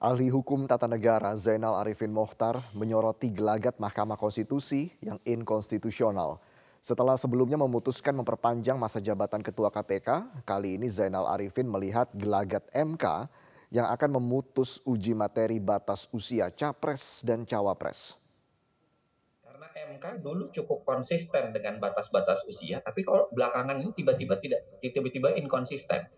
[0.00, 6.40] Ahli Hukum Tata Negara Zainal Arifin Mohtar menyoroti gelagat Mahkamah Konstitusi yang inkonstitusional.
[6.80, 13.28] Setelah sebelumnya memutuskan memperpanjang masa jabatan Ketua KPK, kali ini Zainal Arifin melihat gelagat MK
[13.68, 18.16] yang akan memutus uji materi batas usia Capres dan Cawapres.
[19.44, 25.36] Karena MK dulu cukup konsisten dengan batas-batas usia, tapi kalau belakangan ini tiba-tiba tidak tiba-tiba
[25.36, 26.08] inkonsisten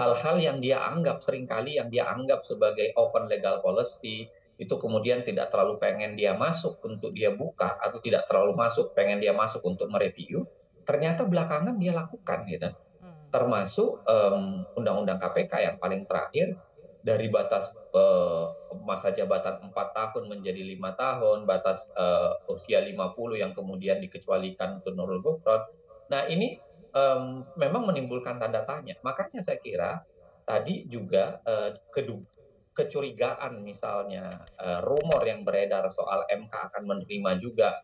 [0.00, 5.20] hal-hal yang dia anggap sering kali yang dia anggap sebagai open legal policy itu kemudian
[5.20, 9.60] tidak terlalu pengen dia masuk untuk dia buka atau tidak terlalu masuk pengen dia masuk
[9.68, 10.48] untuk mereview
[10.88, 13.28] ternyata belakangan dia lakukan gitu hmm.
[13.28, 16.56] termasuk um, undang-undang KPK yang paling terakhir
[17.00, 18.52] dari batas uh,
[18.84, 24.92] masa jabatan 4 tahun menjadi lima tahun, batas uh, usia 50 yang kemudian dikecualikan untuk
[24.92, 25.64] Nurul Gufron.
[26.12, 26.60] Nah ini
[26.94, 28.96] um, memang menimbulkan tanda tanya.
[29.02, 30.02] Makanya saya kira
[30.44, 32.22] tadi juga uh, kedu
[32.74, 37.82] kecurigaan misalnya uh, rumor yang beredar soal MK akan menerima juga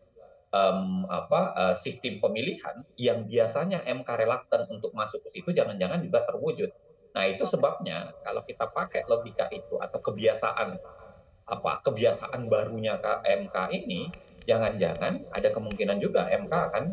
[0.51, 6.23] um, apa uh, sistem pemilihan yang biasanya MK relaktan untuk masuk ke situ jangan-jangan juga
[6.27, 6.71] terwujud.
[7.13, 10.77] Nah itu sebabnya kalau kita pakai logika itu atau kebiasaan
[11.47, 14.11] apa kebiasaan barunya MK ini
[14.47, 16.83] jangan-jangan ada kemungkinan juga MK akan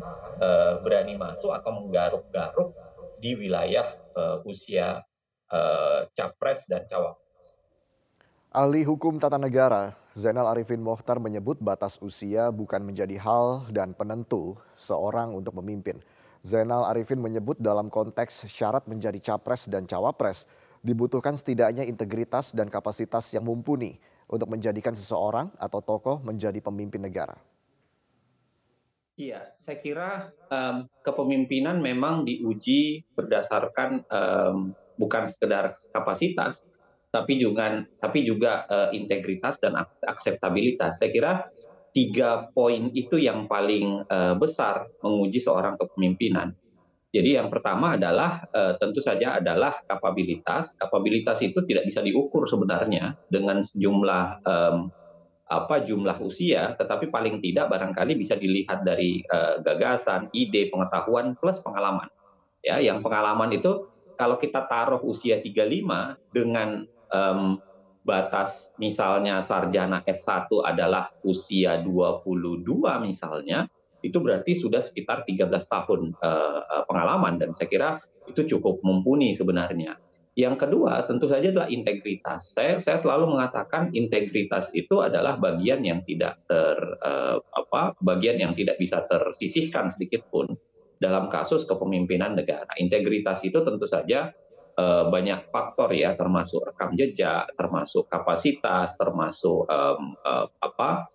[0.43, 2.75] uh, berani masuk atau menggaruk-garuk
[3.23, 5.01] di wilayah uh, usia
[5.49, 7.55] uh, capres dan cawapres.
[8.51, 14.59] Ahli Hukum Tata Negara Zainal Arifin Mohtar menyebut batas usia bukan menjadi hal dan penentu
[14.75, 15.99] seorang untuk memimpin.
[16.39, 20.47] Zainal Arifin menyebut dalam konteks syarat menjadi capres dan cawapres
[20.85, 27.37] dibutuhkan setidaknya integritas dan kapasitas yang mumpuni untuk menjadikan seseorang atau tokoh menjadi pemimpin negara?
[29.15, 30.09] Iya, saya kira
[30.51, 36.67] um, kepemimpinan memang diuji berdasarkan um, bukan sekedar kapasitas,
[37.15, 40.99] tapi juga tapi juga uh, integritas dan akseptabilitas.
[40.99, 41.33] Saya kira
[41.95, 46.51] tiga poin itu yang paling uh, besar menguji seorang kepemimpinan.
[47.15, 50.75] Jadi yang pertama adalah uh, tentu saja adalah kapabilitas.
[50.75, 54.91] Kapabilitas itu tidak bisa diukur sebenarnya dengan sejumlah um,
[55.47, 61.63] apa jumlah usia, tetapi paling tidak barangkali bisa dilihat dari uh, gagasan, ide, pengetahuan plus
[61.63, 62.11] pengalaman.
[62.59, 63.87] Ya, yang pengalaman itu
[64.19, 66.83] kalau kita taruh usia 35 dengan
[68.05, 72.67] batas misalnya sarjana S1 adalah usia 22
[73.01, 73.65] misalnya,
[74.05, 77.89] itu berarti sudah sekitar 13 tahun uh, pengalaman dan saya kira
[78.29, 79.97] itu cukup mumpuni sebenarnya.
[80.35, 82.51] Yang kedua tentu saja adalah integritas.
[82.51, 88.51] Saya saya selalu mengatakan integritas itu adalah bagian yang tidak ter uh, apa bagian yang
[88.51, 90.51] tidak bisa tersisihkan sedikit pun
[90.99, 92.67] dalam kasus kepemimpinan negara.
[92.75, 94.35] Integritas itu tentu saja
[94.75, 101.14] uh, banyak faktor ya termasuk rekam jejak, termasuk kapasitas, termasuk um, uh, apa Eh,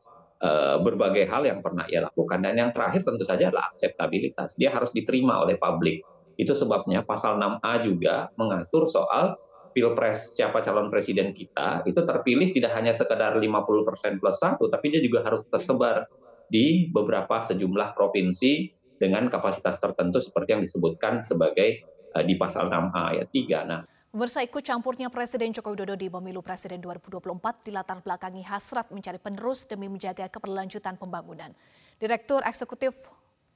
[0.80, 2.40] berbagai hal yang pernah ia lakukan.
[2.40, 4.56] Dan yang terakhir tentu saja adalah akseptabilitas.
[4.56, 6.00] Dia harus diterima oleh publik.
[6.40, 9.36] Itu sebabnya pasal 6A juga mengatur soal
[9.70, 14.98] pilpres siapa calon presiden kita itu terpilih tidak hanya sekedar 50% plus satu tapi dia
[14.98, 16.10] juga harus tersebar
[16.50, 23.02] di beberapa sejumlah provinsi dengan kapasitas tertentu seperti yang disebutkan sebagai uh, di pasal 6A
[23.16, 23.70] ayat 3.
[23.70, 23.80] Nah,
[24.10, 27.30] Pemirsa ikut campurnya Presiden Joko Widodo di pemilu Presiden 2024
[27.62, 31.54] dilatar belakangi hasrat mencari penerus demi menjaga keberlanjutan pembangunan.
[31.94, 32.90] Direktur Eksekutif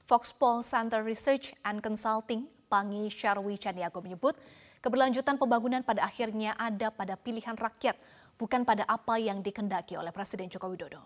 [0.07, 4.39] Foxpol Center Research and Consulting, Pangi Syarwi Caniago menyebut,
[4.79, 7.99] keberlanjutan pembangunan pada akhirnya ada pada pilihan rakyat,
[8.39, 11.03] bukan pada apa yang dikendaki oleh Presiden Joko Widodo.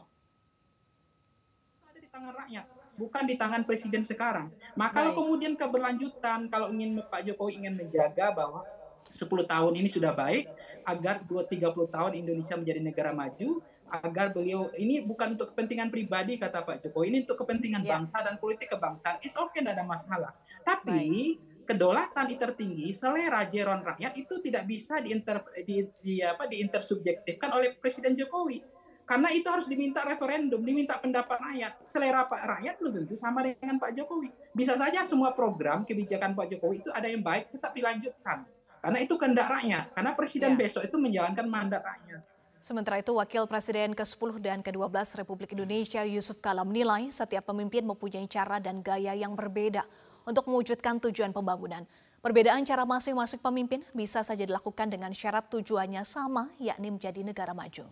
[1.90, 2.66] Ada di tangan rakyat,
[3.02, 4.54] bukan di tangan presiden sekarang.
[4.78, 8.62] Maka kalau kemudian keberlanjutan, kalau ingin Pak Jokowi ingin menjaga bahwa
[9.09, 10.50] 10 tahun ini sudah baik
[10.86, 16.62] agar 2-30 tahun Indonesia menjadi negara maju agar beliau ini bukan untuk kepentingan pribadi kata
[16.62, 17.98] Pak Jokowi ini untuk kepentingan yeah.
[17.98, 20.31] bangsa dan politik kebangsaan is oke okay, tidak ada masalah
[20.62, 21.66] tapi Baik.
[21.66, 28.13] kedaulatan tertinggi selera jeron rakyat itu tidak bisa diinter di, di apa diintersubjektifkan oleh Presiden
[28.13, 28.62] Jokowi
[29.10, 31.81] karena itu harus diminta referendum, diminta pendapat rakyat.
[31.81, 34.30] Selera Pak rakyat belum tentu sama dengan Pak Jokowi.
[34.54, 38.45] Bisa saja semua program kebijakan Pak Jokowi itu ada yang baik tetap dilanjutkan
[38.80, 39.86] karena itu kehendak rakyat.
[39.96, 40.58] Karena presiden ya.
[40.60, 42.22] besok itu menjalankan mandat rakyat.
[42.60, 48.28] Sementara itu, Wakil Presiden ke-10 dan ke-12 Republik Indonesia Yusuf Kala menilai setiap pemimpin mempunyai
[48.28, 49.88] cara dan gaya yang berbeda
[50.28, 51.88] untuk mewujudkan tujuan pembangunan.
[52.20, 57.88] Perbedaan cara masing-masing pemimpin bisa saja dilakukan dengan syarat tujuannya sama, yakni menjadi negara maju.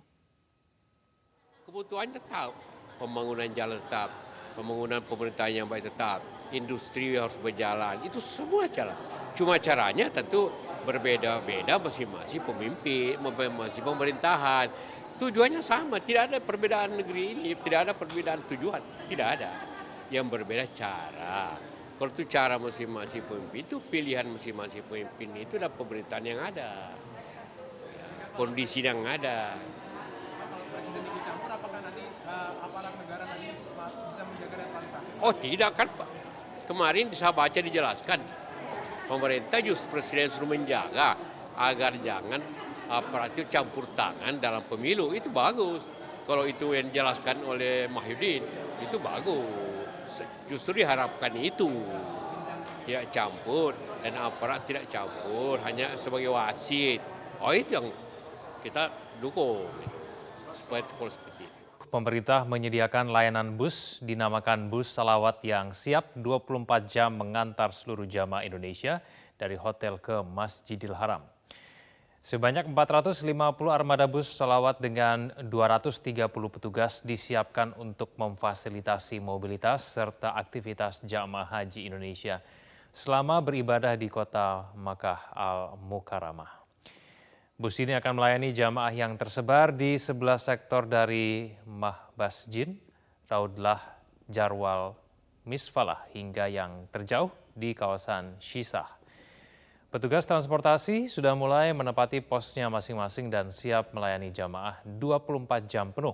[1.64, 2.52] Kebutuhan tetap,
[3.00, 4.12] pembangunan jalan tetap,
[4.60, 6.20] pembangunan pemerintahan yang baik tetap,
[6.52, 9.00] industri harus berjalan, itu semua jalan.
[9.32, 10.52] Cuma caranya tentu
[10.88, 14.72] berbeda-beda masing-masing pemimpin, masing pemerintahan.
[15.20, 18.80] Tujuannya sama, tidak ada perbedaan negeri ini, tidak ada perbedaan tujuan,
[19.12, 19.52] tidak ada.
[20.08, 21.60] Yang berbeda cara.
[21.98, 26.94] Kalau itu cara masing-masing pemimpin, itu pilihan masing-masing pemimpin itu adalah pemerintahan yang ada.
[27.92, 28.08] Ya,
[28.38, 29.58] kondisi yang ada.
[35.18, 36.10] Oh tidak kan Pak.
[36.70, 38.22] Kemarin bisa baca dijelaskan
[39.08, 41.16] pemerintah justru presiden suruh menjaga
[41.58, 42.44] agar jangan
[42.92, 45.84] aparatur campur tangan dalam pemilu itu bagus.
[46.28, 48.44] Kalau itu yang dijelaskan oleh Mahyudin
[48.84, 50.22] itu bagus.
[50.52, 51.72] Justru diharapkan itu
[52.84, 53.72] tidak campur
[54.04, 57.00] dan aparat tidak campur hanya sebagai wasit.
[57.40, 57.88] Oh itu yang
[58.60, 58.92] kita
[59.24, 59.98] dukung gitu.
[60.56, 61.37] supaya kalau.
[61.88, 69.00] Pemerintah menyediakan layanan bus dinamakan Bus Salawat yang siap 24 jam mengantar seluruh jamaah Indonesia
[69.40, 71.24] dari hotel ke Masjidil Haram.
[72.20, 73.24] Sebanyak 450
[73.72, 82.44] armada bus salawat dengan 230 petugas disiapkan untuk memfasilitasi mobilitas serta aktivitas jamaah haji Indonesia
[82.92, 86.57] selama beribadah di kota Makkah Al-Mukarramah.
[87.58, 92.78] Bus ini akan melayani jamaah yang tersebar di sebelah sektor dari Mahbasjin,
[93.26, 93.82] Raudlah,
[94.30, 94.94] Jarwal,
[95.42, 98.86] Misfalah hingga yang terjauh di kawasan Shisah.
[99.90, 106.14] Petugas transportasi sudah mulai menepati posnya masing-masing dan siap melayani jamaah 24 jam penuh.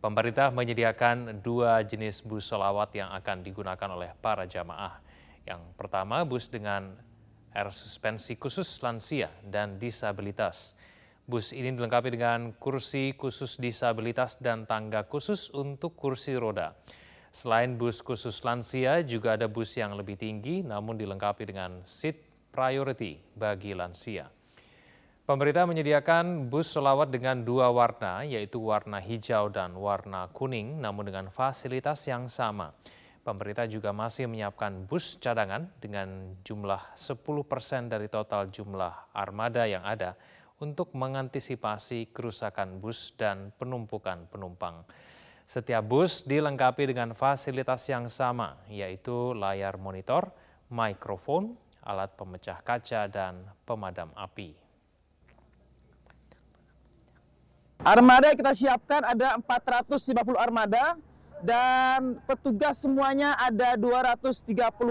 [0.00, 5.04] Pemerintah menyediakan dua jenis bus solawat yang akan digunakan oleh para jamaah.
[5.44, 7.11] Yang pertama bus dengan
[7.52, 10.76] air suspensi khusus lansia dan disabilitas.
[11.22, 16.74] Bus ini dilengkapi dengan kursi khusus disabilitas dan tangga khusus untuk kursi roda.
[17.32, 22.18] Selain bus khusus lansia, juga ada bus yang lebih tinggi namun dilengkapi dengan seat
[22.52, 24.28] priority bagi lansia.
[25.22, 31.30] Pemerintah menyediakan bus selawat dengan dua warna, yaitu warna hijau dan warna kuning, namun dengan
[31.30, 32.74] fasilitas yang sama.
[33.22, 39.86] Pemerintah juga masih menyiapkan bus cadangan dengan jumlah 10 persen dari total jumlah armada yang
[39.86, 40.18] ada
[40.58, 44.82] untuk mengantisipasi kerusakan bus dan penumpukan penumpang.
[45.46, 50.34] Setiap bus dilengkapi dengan fasilitas yang sama, yaitu layar monitor,
[50.66, 51.54] mikrofon,
[51.86, 54.54] alat pemecah kaca, dan pemadam api.
[57.86, 60.98] Armada yang kita siapkan ada 450 armada
[61.42, 64.46] dan petugas semuanya ada 230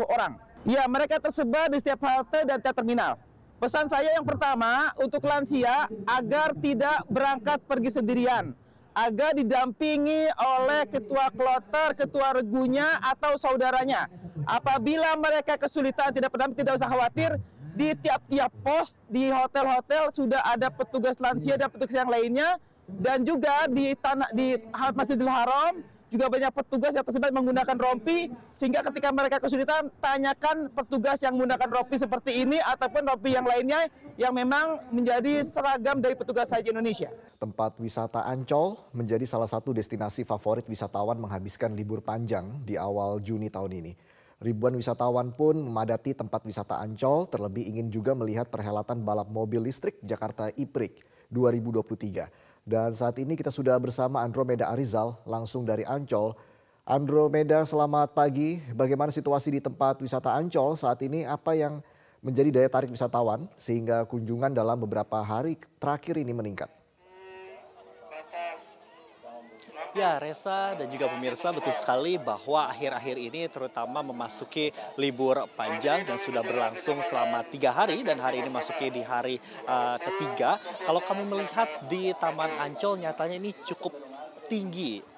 [0.05, 0.37] orang.
[0.67, 3.17] Ya, mereka tersebar di setiap halte dan tiap terminal.
[3.57, 8.53] Pesan saya yang pertama untuk lansia agar tidak berangkat pergi sendirian,
[8.93, 14.09] agar didampingi oleh ketua kloter, ketua regunya atau saudaranya.
[14.45, 17.37] Apabila mereka kesulitan tidak pernah tidak usah khawatir,
[17.71, 22.59] di tiap-tiap pos di hotel-hotel sudah ada petugas lansia dan petugas yang lainnya
[22.99, 24.59] dan juga di tanah di
[24.91, 25.79] Masjidil Haram
[26.11, 31.71] juga banyak petugas yang tersebar menggunakan rompi sehingga ketika mereka kesulitan tanyakan petugas yang menggunakan
[31.71, 33.87] rompi seperti ini ataupun rompi yang lainnya
[34.19, 37.07] yang memang menjadi seragam dari petugas haji Indonesia.
[37.39, 43.47] Tempat wisata Ancol menjadi salah satu destinasi favorit wisatawan menghabiskan libur panjang di awal Juni
[43.47, 43.93] tahun ini.
[44.41, 50.01] Ribuan wisatawan pun memadati tempat wisata Ancol, terlebih ingin juga melihat perhelatan balap mobil listrik
[50.03, 52.50] Jakarta IPRIK 2023.
[52.61, 56.37] Dan saat ini kita sudah bersama Andromeda Arizal langsung dari Ancol.
[56.85, 61.25] Andromeda selamat pagi, bagaimana situasi di tempat wisata Ancol saat ini?
[61.25, 61.81] Apa yang
[62.21, 66.69] menjadi daya tarik wisatawan sehingga kunjungan dalam beberapa hari terakhir ini meningkat?
[69.91, 76.15] Ya, Reza dan juga pemirsa betul sekali bahwa akhir-akhir ini terutama memasuki libur panjang dan
[76.15, 79.35] sudah berlangsung selama tiga hari dan hari ini masuki di hari
[79.67, 80.55] uh, ketiga.
[80.87, 83.91] Kalau kami melihat di Taman Ancol nyatanya ini cukup
[84.47, 85.10] tinggi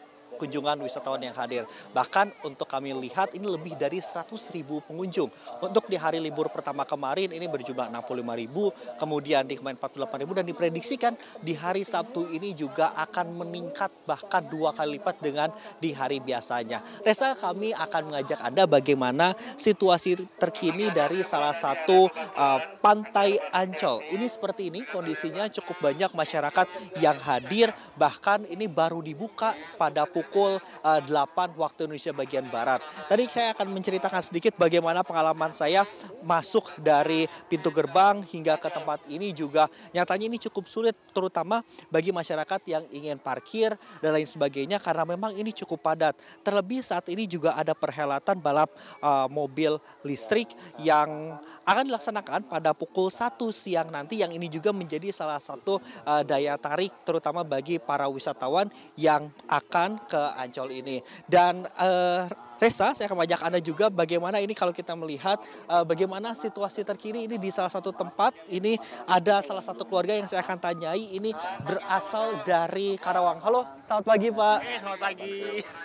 [0.44, 1.64] kunjungan wisatawan yang hadir.
[1.96, 5.32] Bahkan untuk kami lihat ini lebih dari 100 ribu pengunjung.
[5.64, 10.32] Untuk di hari libur pertama kemarin ini berjumlah 65 ribu, kemudian di kemarin 48 ribu
[10.36, 15.96] dan diprediksikan di hari Sabtu ini juga akan meningkat bahkan dua kali lipat dengan di
[15.96, 16.84] hari biasanya.
[17.02, 24.04] Resa kami akan mengajak Anda bagaimana situasi terkini dari salah satu uh, pantai Ancol.
[24.12, 26.68] Ini seperti ini kondisinya cukup banyak masyarakat
[27.00, 32.82] yang hadir bahkan ini baru dibuka pada pukul pukul uh, 8 waktu Indonesia bagian Barat.
[33.06, 35.86] Tadi saya akan menceritakan sedikit bagaimana pengalaman saya
[36.26, 41.62] masuk dari pintu gerbang hingga ke tempat ini juga nyatanya ini cukup sulit terutama
[41.94, 46.18] bagi masyarakat yang ingin parkir dan lain sebagainya karena memang ini cukup padat.
[46.42, 48.74] Terlebih saat ini juga ada perhelatan balap
[49.06, 50.50] uh, mobil listrik
[50.82, 55.78] yang akan dilaksanakan pada pukul 1 siang nanti yang ini juga menjadi salah satu
[56.10, 61.04] uh, daya tarik terutama bagi para wisatawan yang akan ke Ancol ini.
[61.28, 62.24] Dan uh,
[62.62, 67.26] Reza, saya akan mengajak Anda juga bagaimana ini kalau kita melihat uh, bagaimana situasi terkini
[67.26, 68.38] ini di salah satu tempat.
[68.48, 68.78] Ini
[69.10, 71.34] ada salah satu keluarga yang saya akan tanyai ini
[71.66, 73.42] berasal dari Karawang.
[73.42, 74.58] Halo, selamat pagi Pak.
[74.62, 75.34] Eh, selamat pagi.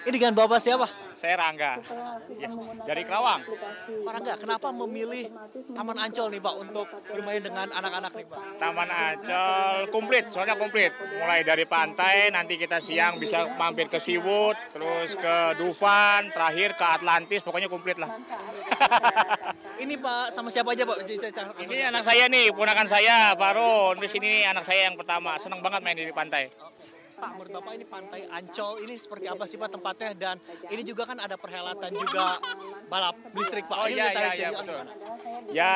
[0.04, 0.86] Ini dengan Bapak siapa?
[1.18, 1.82] Saya Rangga.
[2.38, 2.48] Ya,
[2.86, 3.42] dari Karawang.
[4.06, 5.34] Pak Rangga, kenapa memilih
[5.74, 8.40] Taman Ancol nih Pak untuk bermain dengan anak-anak nih Pak?
[8.60, 10.94] Taman Ancol komplit, soalnya komplit.
[11.18, 16.86] Mulai dari pantai, nanti kita siang bisa mampir ke Seawood, terus ke Dufan, terakhir ke
[16.86, 18.10] Atlantis, pokoknya komplit lah.
[19.82, 21.06] Ini Pak, sama siapa aja Pak?
[21.62, 23.94] Ini anak saya nih, ponakan saya, Faro.
[23.94, 26.50] Di sini anak saya yang pertama, senang banget main di pantai.
[27.18, 30.36] Pak, menurut Bapak ini pantai Ancol ini seperti apa sih Pak tempatnya dan
[30.70, 32.38] ini juga kan ada perhelatan juga
[32.86, 33.74] balap listrik Pak.
[33.74, 34.86] Oh iya iya iya betul.
[35.50, 35.74] Ya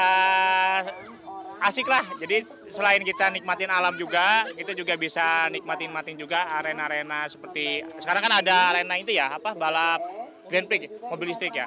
[1.59, 2.07] asik lah.
[2.23, 8.35] Jadi selain kita nikmatin alam juga, kita juga bisa nikmatin-nikmatin juga arena-arena seperti sekarang kan
[8.39, 10.22] ada arena itu ya, apa balap
[10.53, 11.65] Grand Prix mobil listrik ya.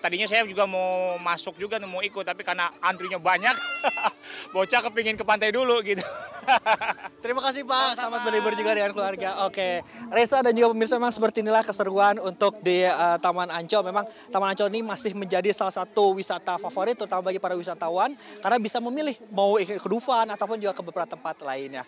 [0.00, 3.52] Tadinya saya juga mau masuk juga mau ikut tapi karena antrinya banyak,
[4.56, 6.00] bocah kepingin ke pantai dulu gitu.
[7.22, 9.44] Terima kasih Pak, selamat berlibur juga dengan keluarga.
[9.44, 13.92] Oke, Reza dan juga pemirsa memang seperti inilah keseruan untuk di uh, Taman Ancol.
[13.92, 18.56] Memang Taman Ancol ini masih menjadi salah satu wisata favorit terutama bagi para wisatawan karena
[18.56, 21.84] bisa memilih mau ke Dufan ataupun juga ke beberapa tempat lainnya.